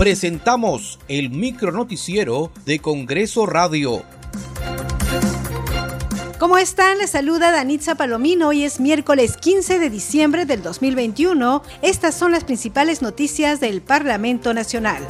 presentamos 0.00 0.98
el 1.08 1.28
micronoticiero 1.28 2.50
de 2.64 2.78
Congreso 2.78 3.44
Radio. 3.44 4.02
¿Cómo 6.38 6.56
están? 6.56 6.96
Les 6.96 7.10
saluda 7.10 7.52
Danitza 7.52 7.96
Palomino. 7.96 8.48
Hoy 8.48 8.64
es 8.64 8.80
miércoles 8.80 9.36
15 9.36 9.78
de 9.78 9.90
diciembre 9.90 10.46
del 10.46 10.62
2021. 10.62 11.62
Estas 11.82 12.14
son 12.14 12.32
las 12.32 12.44
principales 12.44 13.02
noticias 13.02 13.60
del 13.60 13.82
Parlamento 13.82 14.54
Nacional. 14.54 15.06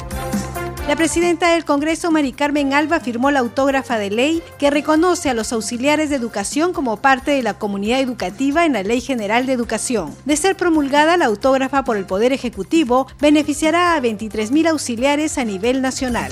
La 0.87 0.95
presidenta 0.95 1.53
del 1.53 1.63
Congreso, 1.63 2.11
Mari 2.11 2.33
Carmen 2.33 2.73
Alba, 2.73 2.99
firmó 2.99 3.31
la 3.31 3.39
autógrafa 3.39 3.97
de 3.97 4.09
ley 4.09 4.43
que 4.57 4.71
reconoce 4.71 5.29
a 5.29 5.33
los 5.33 5.53
auxiliares 5.53 6.09
de 6.09 6.15
educación 6.15 6.73
como 6.73 6.97
parte 6.97 7.31
de 7.31 7.43
la 7.43 7.53
comunidad 7.53 8.01
educativa 8.01 8.65
en 8.65 8.73
la 8.73 8.83
Ley 8.83 8.99
General 8.99 9.45
de 9.45 9.53
Educación. 9.53 10.13
De 10.25 10.35
ser 10.35 10.57
promulgada, 10.57 11.17
la 11.17 11.27
autógrafa 11.27 11.83
por 11.83 11.97
el 11.97 12.05
Poder 12.05 12.33
Ejecutivo 12.33 13.07
beneficiará 13.19 13.95
a 13.95 14.01
23.000 14.01 14.69
auxiliares 14.69 15.37
a 15.37 15.45
nivel 15.45 15.81
nacional. 15.81 16.31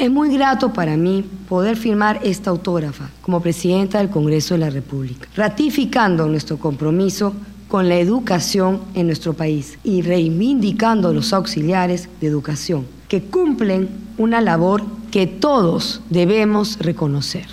Es 0.00 0.10
muy 0.10 0.34
grato 0.34 0.72
para 0.72 0.96
mí 0.96 1.22
poder 1.46 1.76
firmar 1.76 2.20
esta 2.22 2.48
autógrafa 2.48 3.10
como 3.20 3.42
presidenta 3.42 3.98
del 3.98 4.08
Congreso 4.08 4.54
de 4.54 4.60
la 4.60 4.70
República, 4.70 5.28
ratificando 5.36 6.26
nuestro 6.26 6.56
compromiso 6.56 7.34
con 7.68 7.86
la 7.86 7.96
educación 7.96 8.80
en 8.94 9.08
nuestro 9.08 9.34
país 9.34 9.78
y 9.84 10.00
reivindicando 10.00 11.08
a 11.08 11.12
los 11.12 11.34
auxiliares 11.34 12.08
de 12.18 12.28
educación 12.28 12.86
que 13.08 13.24
cumplen 13.24 13.90
una 14.16 14.40
labor 14.40 14.82
que 15.10 15.26
todos 15.26 16.00
debemos 16.08 16.78
reconocer. 16.78 17.44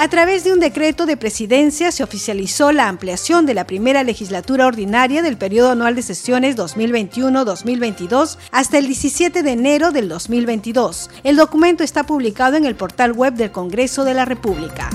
A 0.00 0.06
través 0.06 0.44
de 0.44 0.52
un 0.52 0.60
decreto 0.60 1.06
de 1.06 1.16
presidencia 1.16 1.90
se 1.90 2.04
oficializó 2.04 2.70
la 2.70 2.86
ampliación 2.86 3.46
de 3.46 3.54
la 3.54 3.66
primera 3.66 4.04
legislatura 4.04 4.68
ordinaria 4.68 5.22
del 5.22 5.36
periodo 5.36 5.72
anual 5.72 5.96
de 5.96 6.02
sesiones 6.02 6.56
2021-2022 6.56 8.38
hasta 8.52 8.78
el 8.78 8.86
17 8.86 9.42
de 9.42 9.50
enero 9.50 9.90
del 9.90 10.08
2022. 10.08 11.10
El 11.24 11.34
documento 11.34 11.82
está 11.82 12.04
publicado 12.04 12.54
en 12.54 12.64
el 12.64 12.76
portal 12.76 13.10
web 13.10 13.34
del 13.34 13.50
Congreso 13.50 14.04
de 14.04 14.14
la 14.14 14.24
República. 14.24 14.88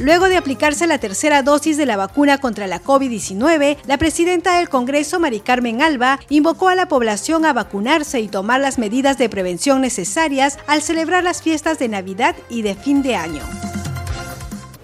Luego 0.00 0.28
de 0.28 0.36
aplicarse 0.36 0.86
la 0.86 0.98
tercera 0.98 1.42
dosis 1.42 1.78
de 1.78 1.86
la 1.86 1.96
vacuna 1.96 2.36
contra 2.36 2.66
la 2.66 2.82
COVID-19, 2.82 3.78
la 3.86 3.96
presidenta 3.96 4.58
del 4.58 4.68
Congreso, 4.68 5.18
Mari 5.18 5.40
Carmen 5.40 5.80
Alba, 5.80 6.20
invocó 6.28 6.68
a 6.68 6.74
la 6.74 6.88
población 6.88 7.46
a 7.46 7.54
vacunarse 7.54 8.20
y 8.20 8.28
tomar 8.28 8.60
las 8.60 8.76
medidas 8.76 9.16
de 9.16 9.30
prevención 9.30 9.80
necesarias 9.80 10.58
al 10.66 10.82
celebrar 10.82 11.24
las 11.24 11.40
fiestas 11.40 11.78
de 11.78 11.88
Navidad 11.88 12.36
y 12.50 12.60
de 12.60 12.74
fin 12.74 13.02
de 13.02 13.16
año. 13.16 13.40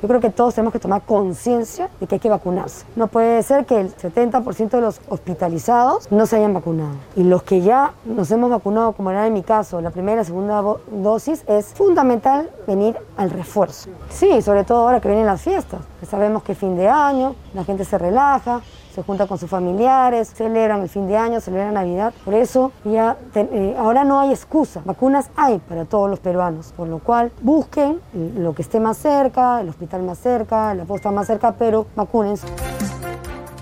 Yo 0.03 0.09
creo 0.09 0.21
que 0.21 0.31
todos 0.31 0.55
tenemos 0.55 0.73
que 0.73 0.79
tomar 0.79 1.03
conciencia 1.03 1.91
de 2.01 2.07
que 2.07 2.15
hay 2.15 2.21
que 2.21 2.31
vacunarse. 2.31 2.87
No 2.97 3.09
puede 3.09 3.43
ser 3.43 3.67
que 3.67 3.81
el 3.81 3.95
70% 3.95 4.71
de 4.71 4.81
los 4.81 5.01
hospitalizados 5.09 6.11
no 6.11 6.25
se 6.27 6.37
hayan 6.37 6.55
vacunado. 6.55 6.95
Y 7.17 7.25
los 7.25 7.43
que 7.43 7.61
ya 7.61 7.93
nos 8.05 8.31
hemos 8.31 8.51
vacunado, 8.51 8.93
como 8.93 9.11
era 9.11 9.27
en 9.27 9.35
mi 9.35 9.43
caso, 9.43 9.81
la 9.81 9.91
primera 9.91 10.23
y 10.23 10.25
segunda 10.25 10.63
dosis, 10.91 11.45
es 11.47 11.67
fundamental 11.67 12.51
venir 12.67 12.97
al 13.17 13.31
refuerzo. 13.31 13.91
Sí, 14.09 14.41
sobre 14.41 14.65
todo 14.65 14.79
ahora 14.79 15.01
que 15.01 15.09
vienen 15.09 15.27
las 15.27 15.43
fiestas. 15.43 15.81
Sabemos 16.09 16.43
que 16.43 16.55
fin 16.55 16.77
de 16.77 16.89
año, 16.89 17.35
la 17.53 17.65
gente 17.65 17.85
se 17.85 17.99
relaja, 17.99 18.63
se 18.95 19.03
junta 19.03 19.27
con 19.27 19.39
sus 19.39 19.49
familiares, 19.49 20.33
celebran 20.35 20.83
el 20.83 20.89
fin 20.89 21.07
de 21.07 21.17
año, 21.17 21.41
celebran 21.41 21.75
Navidad. 21.75 22.13
Por 22.25 22.35
eso 22.35 22.73
ya 22.85 23.17
eh, 23.35 23.75
ahora 23.79 24.05
no 24.05 24.21
hay 24.21 24.31
excusa. 24.31 24.83
Vacunas 24.85 25.31
hay 25.37 25.59
para 25.59 25.85
todos 25.85 26.11
los 26.11 26.21
peruanos, 26.21 26.73
por 26.77 26.89
lo 26.89 26.99
cual 26.99 27.33
busquen 27.43 28.01
lo 28.37 28.55
que 28.55 28.63
esté 28.63 28.81
más 28.81 28.99
cerca, 28.99 29.61
el 29.61 29.69
hospital 29.69 30.03
más 30.03 30.19
cerca, 30.19 30.75
la 30.75 30.85
posta 30.85 31.11
más 31.11 31.27
cerca, 31.27 31.53
pero 31.53 31.87
vacúnense. 31.97 32.47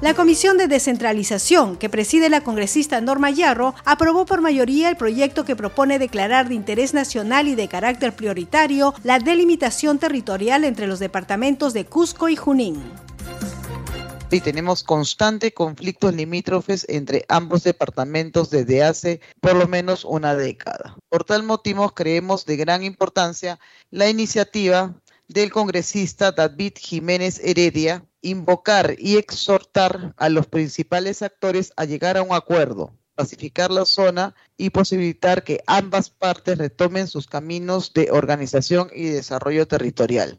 La 0.00 0.14
Comisión 0.14 0.58
de 0.58 0.68
Descentralización, 0.68 1.76
que 1.76 1.88
preside 1.88 2.28
la 2.28 2.42
congresista 2.42 3.00
Norma 3.00 3.30
Yarro, 3.30 3.74
aprobó 3.84 4.26
por 4.26 4.40
mayoría 4.40 4.88
el 4.90 4.96
proyecto 4.96 5.44
que 5.44 5.56
propone 5.56 5.98
declarar 5.98 6.48
de 6.48 6.54
interés 6.54 6.94
nacional 6.94 7.48
y 7.48 7.56
de 7.56 7.66
carácter 7.66 8.12
prioritario 8.14 8.94
la 9.02 9.18
delimitación 9.18 9.98
territorial 9.98 10.62
entre 10.62 10.86
los 10.86 11.00
departamentos 11.00 11.72
de 11.72 11.84
Cusco 11.84 12.28
y 12.28 12.36
Junín 12.36 12.80
y 14.30 14.40
tenemos 14.40 14.83
constantes 14.83 15.52
conflictos 15.55 16.14
limítrofes 16.14 16.84
entre 16.89 17.24
ambos 17.28 17.64
departamentos 17.64 18.50
desde 18.50 18.83
hace 18.83 19.20
por 19.40 19.56
lo 19.56 19.66
menos 19.66 20.05
una 20.05 20.34
década. 20.34 20.96
Por 21.08 21.24
tal 21.24 21.42
motivo, 21.42 21.94
creemos 21.94 22.44
de 22.44 22.56
gran 22.56 22.83
importancia 22.83 23.58
la 23.90 24.08
iniciativa 24.08 24.94
del 25.28 25.50
congresista 25.50 26.33
David 26.33 26.74
Jiménez 26.78 27.40
Heredia 27.42 28.05
invocar 28.20 28.96
y 28.98 29.17
exhortar 29.17 30.14
a 30.17 30.28
los 30.28 30.46
principales 30.46 31.22
actores 31.22 31.72
a 31.77 31.84
llegar 31.84 32.17
a 32.17 32.22
un 32.22 32.34
acuerdo, 32.34 32.92
pacificar 33.14 33.70
la 33.70 33.84
zona 33.84 34.34
y 34.56 34.70
posibilitar 34.70 35.44
que 35.44 35.62
ambas 35.67 36.11
partes 36.11 36.58
retomen 36.58 37.06
sus 37.06 37.27
caminos 37.27 37.92
de 37.94 38.11
organización 38.11 38.90
y 38.92 39.05
desarrollo 39.05 39.67
territorial. 39.67 40.38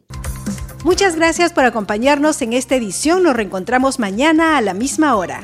Muchas 0.82 1.14
gracias 1.14 1.52
por 1.52 1.66
acompañarnos 1.66 2.40
en 2.40 2.54
esta 2.54 2.74
edición. 2.74 3.22
Nos 3.22 3.36
reencontramos 3.36 3.98
mañana 3.98 4.56
a 4.56 4.62
la 4.62 4.72
misma 4.72 5.14
hora. 5.14 5.42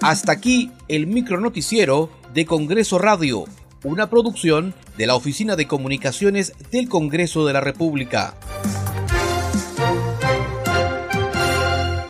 Hasta 0.00 0.32
aquí 0.32 0.72
el 0.88 1.06
micronoticiero 1.06 2.10
de 2.34 2.46
Congreso 2.46 2.98
Radio, 2.98 3.44
una 3.84 4.10
producción 4.10 4.74
de 4.96 5.06
la 5.06 5.14
Oficina 5.14 5.54
de 5.54 5.68
Comunicaciones 5.68 6.54
del 6.72 6.88
Congreso 6.88 7.46
de 7.46 7.52
la 7.52 7.60
República. 7.60 8.34